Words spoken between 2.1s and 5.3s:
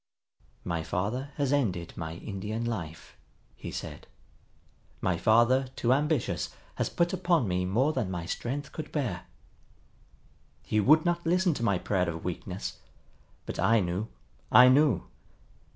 Indian life," he said. "My